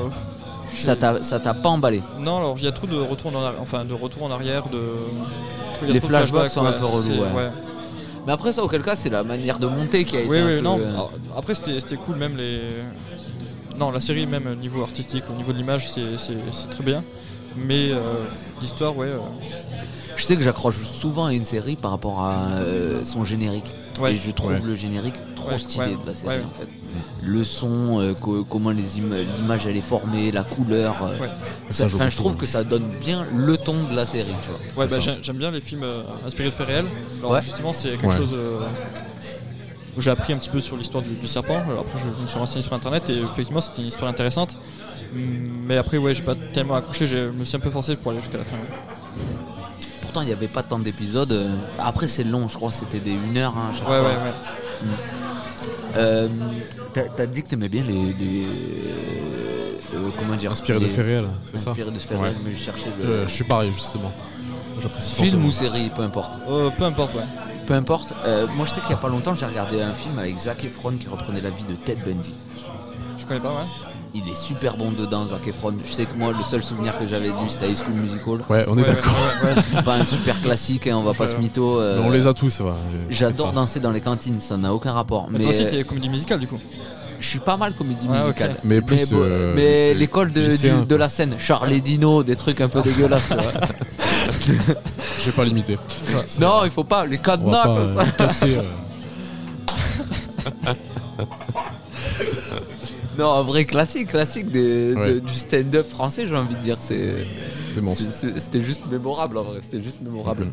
[0.78, 2.02] Ça t'a ça t'a pas emballé.
[2.18, 4.64] Non, alors il y a trop de retour en arrière, enfin de retour en arrière,
[4.68, 4.80] de.
[5.86, 7.50] Les flashbacks sont un peu relous, ouais.
[8.26, 10.28] Mais après ça, auquel cas, c'est la manière de monter qui a été.
[10.30, 10.78] Oui, un oui, peu, non.
[10.80, 12.60] euh, alors, Après, c'était c'était cool, même les.
[13.78, 17.02] Non, la série, même au niveau artistique, au niveau de l'image, c'est- très bien.
[17.56, 17.98] Mais euh,
[18.62, 19.08] l'histoire, ouais.
[19.08, 19.18] euh,
[20.16, 23.70] Je sais que j'accroche souvent à une série par rapport à euh, son générique.
[24.00, 24.14] Ouais.
[24.14, 24.60] Et je trouve Ouais.
[24.64, 26.44] le générique trop Ouais, stylé ouais, de la série ouais.
[26.44, 26.68] en fait.
[27.22, 30.96] Le son, euh, co- comment les im- l'image elle est formée, la couleur.
[31.02, 31.28] euh, Ouais.
[31.70, 34.28] ça- Ça joue enfin, je trouve que ça donne bien le ton de la série.
[34.42, 34.84] Tu vois.
[34.84, 36.84] Ouais, bah, j'aime bien les films euh, inspirés de faits réels.
[37.20, 37.42] Alors, Ouais.
[37.42, 38.16] justement, c'est quelque Ouais.
[38.16, 38.60] chose euh,
[39.96, 41.62] où j'ai appris un petit peu sur l'histoire du, du serpent.
[41.68, 44.58] Alors, après, je me suis renseigné sur internet et effectivement, c'était une histoire intéressante.
[45.14, 45.18] Mm,
[45.66, 47.06] Mais après, ouais, j'ai pas tellement accroché.
[47.06, 48.56] Je me suis un peu forcé pour aller jusqu'à la fin.
[50.02, 51.50] Pourtant, il n'y avait pas tant d'épisodes.
[51.78, 53.54] Après, c'est long, je crois que c'était des 1 heure.
[53.56, 54.88] hein, Ouais, ouais, ouais.
[55.96, 56.28] Euh,
[56.94, 57.92] T'as t'as dit que t'aimais bien les.
[58.14, 58.46] les-
[59.94, 62.22] euh, comment dire Inspiré de les- faits réels, c'est ça Inspiré de faits Ouais.
[62.28, 63.04] réels, mais je cherchais le.
[63.04, 64.12] Euh, Je suis pareil justement.
[64.82, 65.48] J'apprécie Film fortement.
[65.48, 66.38] ou série, peu importe.
[66.48, 67.22] Euh, peu importe, ouais.
[67.66, 68.12] Peu importe.
[68.26, 70.64] Euh, moi, je sais qu'il y a pas longtemps, j'ai regardé un film avec Zac
[70.64, 72.34] Efron qui reprenait la vie de Ted Bundy.
[73.18, 73.83] Je connais pas, ouais.
[74.16, 75.74] Il est super bon dedans, Zac Efron.
[75.84, 78.38] Je sais que moi, le seul souvenir que j'avais du, c'était High School Musical.
[78.48, 79.12] Ouais, on est Ouais, d'accord.
[79.12, 79.62] ouais, ouais, ouais.
[79.72, 81.80] C'est pas un super classique, hein, on va pas se mytho.
[81.80, 82.70] euh, On les a tous, ouais.
[83.10, 85.26] J'adore danser dans les cantines, ça n'a aucun rapport.
[85.30, 86.60] Mais Mais toi aussi, euh, t'es comédie musicale, du coup.
[87.18, 88.54] je suis pas mal comédie Ah, musicale.
[88.62, 92.60] Mais plus, euh, mais que- l'école de, du- la scène, Charles et Dino, des trucs
[92.60, 93.52] un peu dégueulasses, tu vois.
[95.18, 95.76] Je vais pas limiter.
[96.40, 98.04] Non, il faut pas, les cadenas, pas quoi, euh, ça.
[98.12, 98.58] casser.
[98.58, 98.62] euh,
[103.18, 105.20] Non, un vrai classique, classique des- de- Ouais.
[105.20, 106.76] du stand-up français, j'ai envie de dire.
[106.80, 107.26] C'est,
[107.74, 107.94] C'est bon.
[107.94, 109.58] c'est- c'est- c'était juste mémorable en vrai.
[109.62, 110.44] C'était juste mémorable.
[110.44, 110.50] Mhm.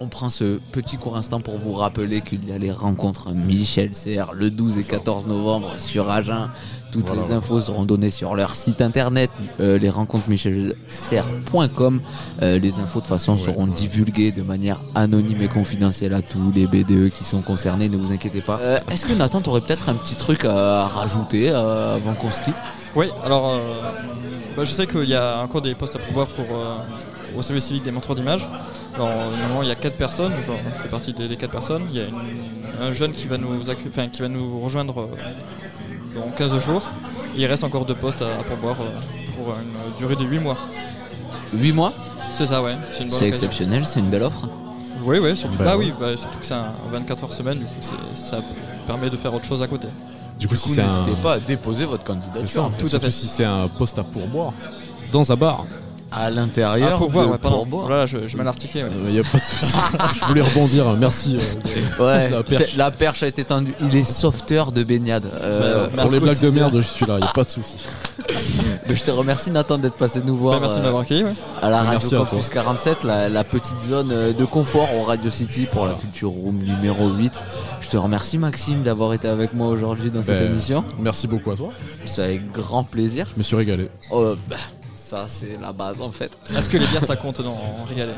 [0.00, 3.94] On prend ce petit court instant pour vous rappeler qu'il y a les rencontres Michel
[3.94, 6.50] Serre le 12 et 14 novembre sur Agen.
[6.90, 12.00] Toutes Voilà, les infos seront données sur leur site internet, euh, les rencontres michelserre.com.
[12.42, 13.72] Euh, les infos de toute façon Ouais, seront ouais.
[13.74, 18.12] divulguées de manière anonyme et confidentielle à tous les BDE qui sont concernés, ne vous
[18.12, 18.58] inquiétez pas.
[18.62, 22.40] Euh, Est-ce que Nathan, t'aurais peut-être un petit truc à rajouter euh, avant qu'on se
[22.40, 22.56] quitte?
[22.96, 23.58] Oui, alors euh,
[24.56, 26.74] bah, je sais qu'il y a encore des postes à pourvoir pour, euh,
[27.38, 28.48] au service civique des montreurs d'image.
[28.94, 31.82] Alors normalement il y a 4 personnes, genre, je fais partie des, 4 personnes.
[31.90, 32.16] Il y a une-
[32.80, 33.60] un jeune qui va nous,
[34.12, 35.08] qui va nous rejoindre
[36.14, 36.82] dans 15 jours.
[37.36, 38.84] Et il reste encore deux postes à, à pourvoir euh,
[39.36, 40.56] pour une durée de 8 mois.
[41.54, 41.92] 8 mois
[42.32, 42.74] C'est ça, ouais.
[43.10, 44.48] C'est exceptionnel, c'est une belle offre.
[45.04, 47.64] Oui, oui, surtout, Bah bah, oui, bah, surtout que c'est un 24 heures semaine, du
[47.64, 48.38] coup c'est- ça
[48.86, 49.88] permet de faire autre chose à côté.
[50.38, 50.86] Du coup, Du si coup, c'est un.
[51.04, 52.48] n'hésitez pas à déposer votre C'est candidature.
[52.48, 52.78] ça, en fait.
[52.80, 53.10] Tout à Surtout fait.
[53.12, 54.52] si c'est un poste à pourboire.
[55.12, 55.64] Dans un bar.
[56.10, 57.86] À l'intérieur, Ah, pour voir, de- ouais, pour boire.
[57.86, 58.84] Voilà, je, je mal articulé.
[58.84, 58.90] ouais.
[59.06, 59.72] Il n'y a pas de souci.
[60.20, 60.94] Je voulais rebondir.
[60.98, 61.36] Merci.
[61.36, 62.76] euh, Ouais, La perche.
[62.76, 63.74] la perche a été tendue.
[63.80, 65.30] Il est sauveteur de baignade.
[65.34, 67.16] Euh, Pour les blagues de merde, je suis là.
[67.18, 67.76] Il n'y a pas de souci.
[68.88, 71.24] mais je te remercie Nathan d'être passé nous voir Bah, merci de euh, m'avoir accueilli.
[71.62, 75.02] à la Merci Radio à Campus 47, la, la petite zone euh, de confort au
[75.02, 77.32] Radio City pour la Culture Room numéro 8.
[77.80, 80.84] Je te remercie Maxime d'avoir été avec moi aujourd'hui dans cette Ben, émission.
[81.00, 81.68] Merci beaucoup à toi.
[82.06, 83.26] C'est avec grand plaisir.
[83.34, 83.88] Je me suis régalé.
[84.10, 84.56] Oh, bah,
[85.08, 86.30] ça c'est la base en fait.
[86.56, 88.12] Est-ce que les bières ça compte dans en régalé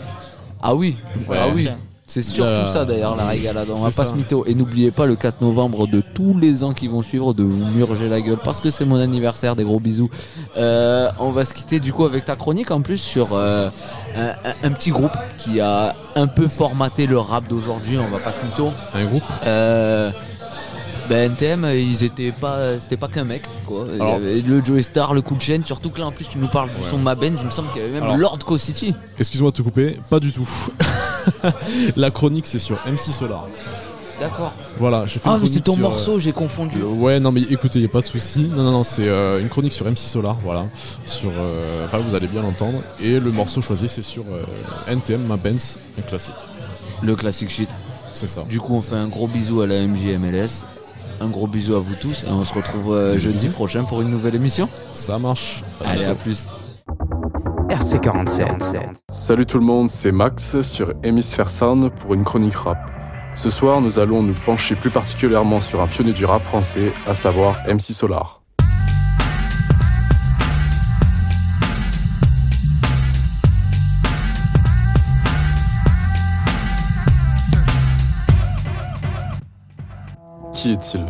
[0.63, 0.97] Ah oui,
[1.29, 1.39] Ouais.
[1.41, 1.69] ah oui.
[2.07, 4.45] C'est surtout Euh, ça d'ailleurs la régalade, on va pas se mytho.
[4.45, 7.65] Et n'oubliez pas le 4 novembre de tous les ans qui vont suivre de vous
[7.67, 10.11] murger la gueule parce que c'est mon anniversaire, des gros bisous.
[10.57, 13.71] Euh, on va se quitter du coup avec ta chronique en plus sur euh,
[14.17, 18.19] un, un- un petit groupe qui a un peu formaté le rap d'aujourd'hui, on va
[18.19, 18.73] pas se mytho.
[18.93, 19.23] Un groupe.
[21.11, 23.85] Ben, NTM, ils étaient pas, c'était pas qu'un mec, quoi.
[23.91, 26.13] Il y Alors- avait le Joey Star, le coup de chaîne, surtout que là en
[26.13, 28.17] plus tu nous parles du son Mabenz, il me semble qu'il y avait même Alors-
[28.17, 28.95] Lord Co City.
[29.19, 29.97] Excuse-moi de te couper.
[30.09, 30.49] Pas du tout.
[31.97, 33.49] La chronique, c'est sur MC Solar.
[34.21, 34.53] D'accord.
[34.79, 36.79] Voilà, j'ai fait Ah une mais c'est ton sur, euh, morceau, j'ai confondu.
[36.81, 38.41] Euh, Ouais, non, mais écoutez, il a pas de souci.
[38.55, 40.67] Non, non, non, c'est euh, une chronique sur MC Solar, voilà.
[41.07, 42.79] Sur, euh, enfin, vous allez bien l'entendre.
[43.03, 44.45] Et le morceau choisi, c'est sur euh,
[44.93, 46.35] NTM, ma Benz, un classique.
[47.03, 47.71] Le classic shit.
[48.13, 48.43] C'est ça.
[48.49, 50.67] Du coup, on fait un gros bisou à la MJMLS.
[51.21, 54.09] Un gros bisou à vous tous et on se retrouve euh, jeudi prochain pour une
[54.09, 54.71] nouvelle émission.
[54.95, 55.63] Ça marche.
[55.85, 56.47] Allez, à plus.
[57.69, 58.95] RC47.
[59.11, 62.91] Salut tout le monde, c'est Max sur Hémisphère Sound pour une chronique rap.
[63.35, 67.15] Ce soir, nous allons nous pencher plus particulièrement sur un pionnier du rap français, à
[67.15, 68.40] savoir MC Solar.
[80.61, 81.07] Qui est-il?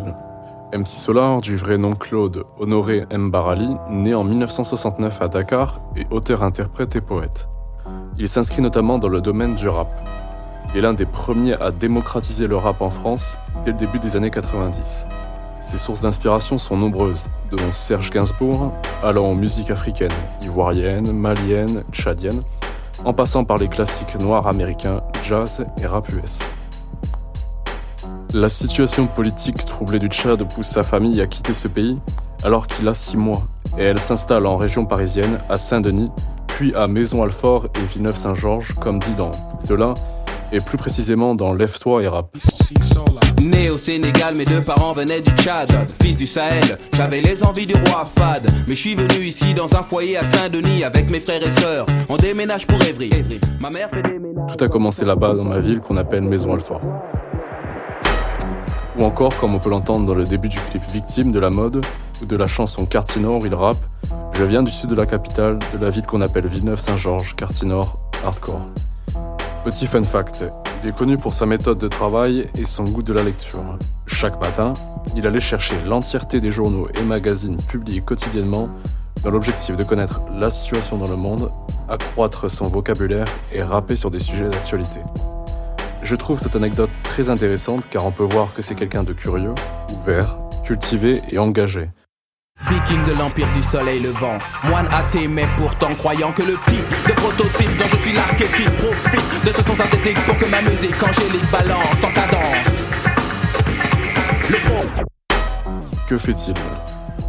[0.72, 6.44] MC Solar, du vrai nom Claude Honoré Mbarali, né en 1969 à Dakar, est auteur,
[6.44, 7.48] interprète et poète.
[8.16, 9.88] Il s'inscrit notamment dans le domaine du rap.
[10.70, 14.14] Il est l'un des premiers à démocratiser le rap en France dès le début des
[14.14, 15.06] années 90.
[15.60, 22.42] Ses sources d'inspiration sont nombreuses, dont Serge Gainsbourg, allant aux musiques africaines, ivoiriennes, maliennes, tchadiennes,
[23.04, 26.38] en passant par les classiques noirs américains, jazz et rap US.
[28.32, 31.98] La situation politique troublée du Tchad pousse sa famille à quitter ce pays
[32.44, 33.42] alors qu'il a six mois,
[33.76, 36.10] et elle s'installe en région parisienne, à Saint-Denis,
[36.46, 39.32] puis à Maison-Alfort et Villeneuve-Saint-Georges, comme dit dans
[39.68, 39.94] de là,
[40.52, 42.36] et plus précisément dans Lève-toi et rap.
[43.42, 45.70] Né au Sénégal, mes deux parents venaient du Tchad.
[46.00, 48.46] Fils du Sahel, j'avais les envies du roi Fad.
[48.68, 51.86] Mais je suis venu ici dans un foyer à Saint-Denis avec mes frères et sœurs.
[52.08, 53.10] On déménage pour Évry.
[53.60, 54.56] Ma mère fait des ménages.
[54.56, 56.80] Tout a commencé là-bas dans ma ville qu'on appelle Maison-Alfort.
[58.98, 61.84] Ou encore, comme on peut l'entendre dans le début du clip Victime de la mode,
[62.20, 63.82] ou de la chanson Quartier Nord, il rappe
[64.32, 67.98] Je viens du sud de la capitale, de la ville qu'on appelle Villeneuve-Saint-Georges, Quartier Nord,
[68.24, 68.60] hardcore.
[69.64, 70.44] Petit fun fact,
[70.82, 73.62] il est connu pour sa méthode de travail et son goût de la lecture.
[74.06, 74.74] Chaque matin,
[75.14, 78.68] il allait chercher l'entièreté des journaux et magazines publiés quotidiennement
[79.22, 81.50] dans l'objectif de connaître la situation dans le monde,
[81.88, 85.00] accroître son vocabulaire et rapper sur des sujets d'actualité.
[86.10, 89.54] Je trouve cette anecdote très intéressante car on peut voir que c'est quelqu'un de curieux,
[89.92, 91.88] ouvert, cultivé et engagé.
[92.68, 94.40] Viking de l'Empire du Soleil Levant.
[94.64, 99.44] Moine athée, mais pourtant croyant que le type de prototype dont je suis l'archétype profite
[99.44, 102.66] de ce son synthétique pour que ma musique angélique balance en cadence.
[104.50, 105.04] Le pro.
[106.08, 106.54] Que fait-il?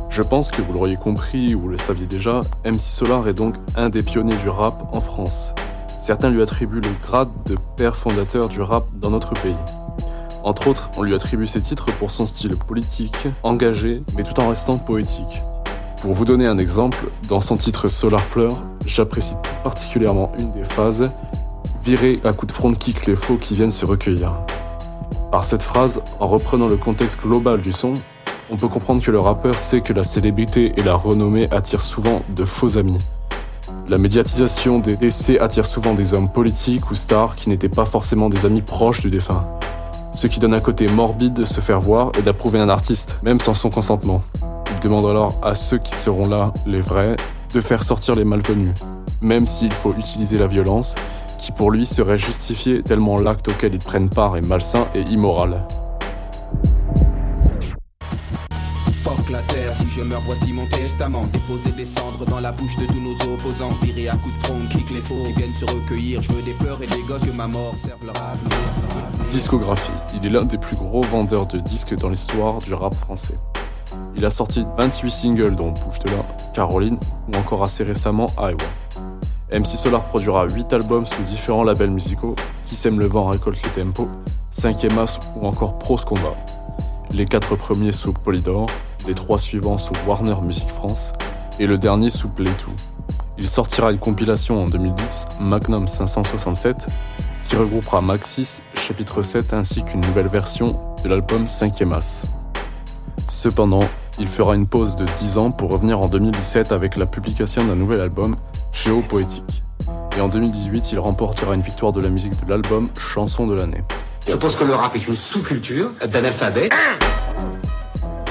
[0.10, 3.90] Je pense que vous l'auriez compris ou le saviez déjà, MC Solar est donc un
[3.90, 5.54] des pionniers du rap en France.
[6.02, 9.56] Certains lui attribuent le grade de père fondateur du rap dans notre pays.
[10.44, 14.50] Entre autres, on lui attribue ces titres pour son style politique, engagé, mais tout en
[14.50, 15.44] restant poétique.
[16.02, 16.98] Pour vous donner un exemple,
[17.30, 21.12] dans son titre Solar Pleur, j'apprécie tout particulièrement une des phases
[21.84, 24.34] Virer à coups de front kick les faux qui viennent se recueillir.
[25.32, 27.94] Par cette phrase, en reprenant le contexte global du son,
[28.50, 32.24] on peut comprendre que le rappeur sait que la célébrité et la renommée attirent souvent
[32.30, 33.00] de faux amis.
[33.92, 38.30] La médiatisation des décès attire souvent des hommes politiques ou stars qui n'étaient pas forcément
[38.30, 39.46] des amis proches du défunt.
[40.14, 43.42] Ce qui donne un côté morbide de se faire voir et d'approuver un artiste, même
[43.42, 44.22] sans son consentement.
[44.74, 47.18] Il demande alors à ceux qui seront là, les vrais,
[47.54, 48.76] de faire sortir les malvenus,
[49.22, 50.96] même s'il faut utiliser la violence,
[51.38, 55.66] qui pour lui serait justifiée tellement l'acte auquel ils prennent part est malsain et immoral.
[59.96, 61.26] Je meurs, voici mon testament.
[61.32, 63.72] Déposer des cendres dans la bouche de tous nos opposants.
[63.82, 66.22] Virer à coups de front, kick les faux qui viennent se recueillir.
[66.22, 68.58] Je veux des fleurs et des gosses que ma mort serve leur avenir.
[69.30, 69.92] Discographie.
[70.16, 73.38] Il est l'un des plus gros vendeurs de disques dans l'histoire du rap français.
[74.16, 78.58] Il a sorti 28 singles dont Bouge de là, Caroline ou encore assez récemment Iowa.
[79.52, 83.70] MC Solar produira 8 albums sous différents labels musicaux qui sème le vent récolte les
[83.70, 84.08] tempos,
[84.56, 86.36] 5ème As ou encore Prose Combat.
[87.12, 88.68] Les 4 premiers sous Polydor,
[89.08, 91.14] les 3 suivants sous Warner Music France
[91.60, 92.52] et le dernier sous Play 2.
[93.38, 96.88] Il sortira une compilation en 2010, Magnum 567,
[97.46, 102.26] qui regroupera Maxis, chapitre 7 ainsi qu'une nouvelle version de l'album 5ème As.
[103.28, 103.84] Cependant,
[104.20, 107.76] il fera une pause de 10 ans pour revenir en 2017 avec la publication d'un
[107.76, 108.36] nouvel album,
[108.74, 109.64] Géo Poétique.
[110.18, 113.84] Et en 2018, il remportera une victoire de la musique de l'album Chanson de l'année.
[114.28, 116.70] Je pense que le rap est une sous-culture d'analphabet.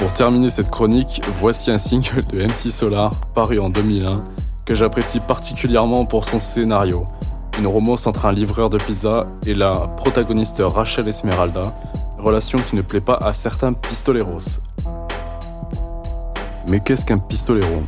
[0.01, 4.23] Pour terminer cette chronique, voici un single de MC Solar, paru en 2001,
[4.65, 7.05] que j'apprécie particulièrement pour son scénario.
[7.59, 11.71] Une romance entre un livreur de pizza et la protagoniste Rachel Esmeralda,
[12.17, 14.59] relation qui ne plaît pas à certains pistoleros.
[16.67, 17.83] Mais qu'est-ce qu'un pistolero?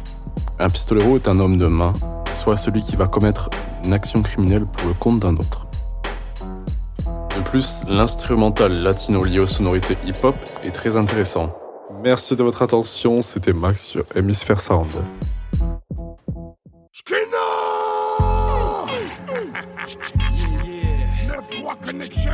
[0.59, 1.93] Un pistolero est un homme de main,
[2.31, 3.49] soit celui qui va commettre
[3.83, 5.65] une action criminelle pour le compte d'un autre.
[7.07, 11.49] De plus, l'instrumental latino lié aux sonorités hip-hop est très intéressant.
[12.03, 14.91] Merci de votre attention, c'était Max sur Hemisphere Sound.
[21.27, 22.31] 9-3 connection.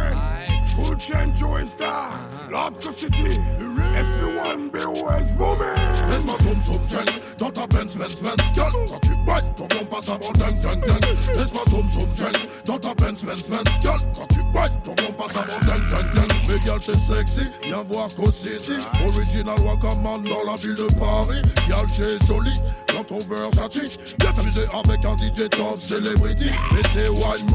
[0.76, 2.18] Full chain Joey Star.
[2.50, 3.38] Lock the city.
[3.94, 5.78] SP1 BOS booming.
[6.10, 7.06] Laisse-moi zoom zoom zen
[7.38, 10.82] dans ta Benz Benz Benz Gun Quand tu boites ton bon passe avant ding ding
[10.82, 11.00] ding
[11.36, 12.34] Laisse-moi zoom zoom zen
[12.66, 16.12] dans ta Benz Benz Benz Gun Quand tu boites ton bon passe avant ding ding
[16.14, 18.74] ding Mais gal t'es sexy, viens voir Co City
[19.06, 21.42] Original Wakaman dans la ville de Paris.
[21.70, 22.60] Gal t'es jolie
[22.92, 26.48] dans ton Versace Viens t'amuser avec un DJ top celebrity.
[26.48, 27.46] Et c'est Wine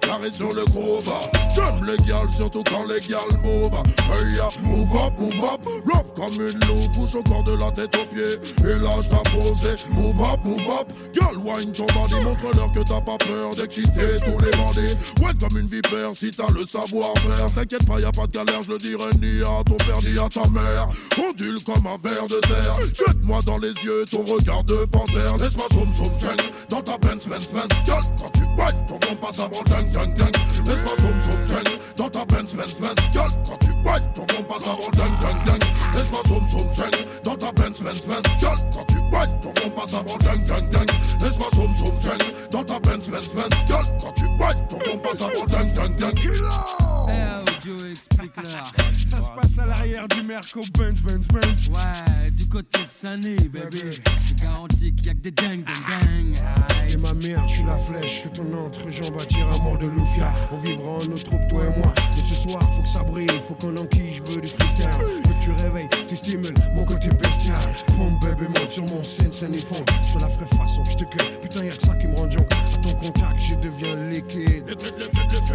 [0.00, 1.10] carré sur le groove
[1.54, 3.72] J'aime les gals, surtout quand les gals move
[4.12, 5.60] Hey move up, move up.
[5.86, 8.36] Rough comme une loupe, bouge au corps de la tête aux pieds.
[8.60, 10.92] Et là je posé, move up, move up.
[11.14, 14.96] Girl, wine ton bandit, montre-leur que t'as pas peur d'exciter tous les bandits.
[15.22, 18.62] Ouais comme une vipère si t'as le savoir-faire T'inquiète pas, y a pas de galère,
[18.62, 20.88] je le dirai ni à ton père ni à ta mère.
[21.18, 22.74] Ondule comme un ver de terre.
[22.92, 25.36] Jette-moi dans les yeux ton regard de panthère.
[25.38, 26.36] Laisse-moi zoom zoom
[26.68, 30.14] dans ta Benz Benz Benz Girl, quand tu boites, ton bon passe avant ding ding
[30.14, 30.32] ding
[30.66, 31.64] Laisse-moi zoom zoom zen
[31.96, 32.94] dans ta Benz Benz Benz.
[33.12, 36.90] Girl, quand tu boites, ton bon passe avant ding ding ding Laisse-moi zoom zoom zen
[37.24, 38.22] dans ta Benz Benz Benz.
[38.38, 42.18] Girl, quand tu boites, ton bon passe avant ding ding ding Laisse-moi zoom zoom zen
[42.50, 43.66] dans ta Benz Benz Benz.
[43.66, 48.72] Girl, quand tu boites, ton bon passe avant ding ding ding Joe, explique-leur.
[49.10, 51.68] Ça se passe à l'arrière du Merco Benz, Benz, Benz.
[51.68, 53.90] Ouais, du côté de Sunny, bébé.
[53.90, 56.90] Je garantis qu'il y a que des dingues, dingues, dingues.
[56.90, 60.32] Et ma mère, je suis la flèche que ton entrejambe attire à mort de Lufia.
[60.52, 61.92] On vivra en notre troupe, toi et moi.
[62.14, 65.25] Mais ce soir, faut que ça brille, faut qu'on enquille, je veux du freestyle.
[65.46, 67.56] Tu réveilles, tu stimules mon côté bestial.
[67.96, 69.76] Mon bébé monte sur mon scène, scène et fond.
[70.12, 71.38] Je la ferai façon, je te cueille.
[71.40, 72.48] Putain, y'a que ça qui me rend junk.
[72.50, 74.76] À ton contact, je deviens liquide.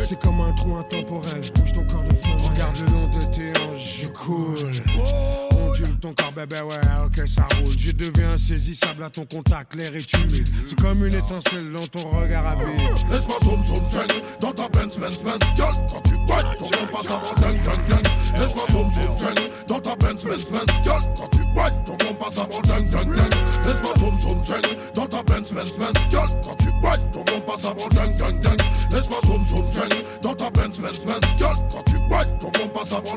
[0.07, 1.41] C'est comme un trou intemporel.
[1.55, 2.37] Bouge ton corps de fond.
[2.37, 5.50] Regarde le long de tes hanches, je coule.
[5.81, 6.75] Ondule ton corps, bébé, ouais,
[7.05, 7.75] ok, ça roule.
[7.77, 10.47] Je deviens insaisissable à ton contact, l'air est humide.
[10.65, 12.65] C'est comme une étincelle dans ton regard à vide.
[13.11, 14.07] Laisse-moi zoom zoom zen
[14.39, 17.81] dans ta Benz Benz Benz Girl, quand tu boites, ton bon passe avant ding ding
[17.87, 19.35] ding Laisse-moi zoom zoom zen
[19.67, 23.13] dans ta Benz Benz Benz Girl, quand tu boites, ton bon passe avant ding ding
[23.13, 24.61] ding Laisse-moi zoom zoom zen
[24.93, 28.39] dans ta Benz Benz Benz Girl, quand tu boites, ton bon passe avant ding ding
[28.39, 29.89] ding Laisse-moi zoom zoom zen
[30.21, 32.00] dans ta Benz Benz Benz Girl, quand tu
[32.39, 33.15] ton bon passe avant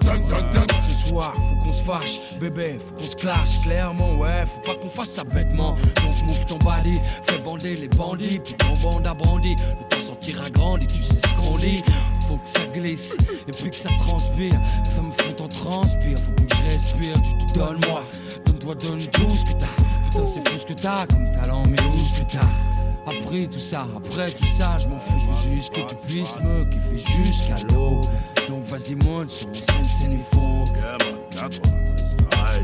[0.83, 4.79] Ce soir, faut qu'on se fâche, bébé, faut qu'on se clash clairement, ouais, faut pas
[4.79, 5.77] qu'on fasse ça bêtement.
[5.97, 9.57] Donc move ton body, fais bander les bandits, puis ton bande a brandi.
[9.57, 11.83] Le temps sortira grandi, tu sais ce qu'on dit.
[12.27, 13.17] faut que ça glisse
[13.47, 14.53] et puis que ça transpire,
[14.85, 16.19] que ça me fout en transpire.
[16.19, 18.03] Faut que je respire, tu te donnes moi,
[18.47, 19.67] donne-toi, donne tout ce que t'as.
[20.05, 22.94] Putain, c'est fou ce que t'as comme talent, mais où ce que t'as?
[23.07, 26.39] Après tout ça, après tout ça, je m'en fous, je veux juste que tu puisses
[26.41, 28.01] me kiffer jusqu'à l'eau.
[28.49, 30.35] Donc vas-y, monte sur mon scène, c'est.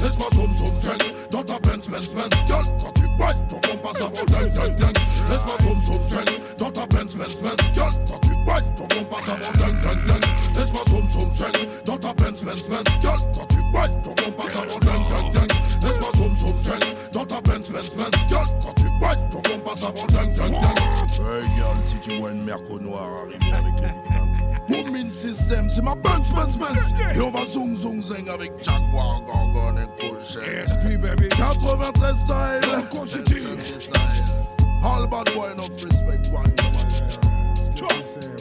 [0.01, 0.99] Laisse-moi zoom zoom
[1.31, 4.53] dans ta Benz Benz Benz quand tu boites ton ding
[5.29, 6.25] Laisse-moi zoom zoom
[6.59, 7.57] dans ta Benz Benz Benz
[8.07, 9.07] quand tu boites ton roule
[9.55, 9.75] ding
[10.57, 11.53] Laisse-moi zoom zoom
[11.85, 12.85] dans ta Benz Benz Benz
[13.35, 14.03] quand tu boites
[15.83, 18.11] Laisse-moi zoom zoom shake dans ta Benz Benz Benz.
[18.29, 22.19] Gueule quand tu boites ton compte passe avant ding ding ding Hey girl si tu
[22.19, 24.11] vois une merco noire arriver avec les
[24.71, 26.95] Woman System c'est ma Benz Benz Benz.
[27.15, 31.29] Et on va zoom zoom zing avec Jaguar Gorgon et Cool SP baby.
[31.29, 32.61] 93 style.
[34.83, 36.55] All about boy no respect one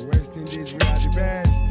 [0.07, 1.68] West Indies we are the best.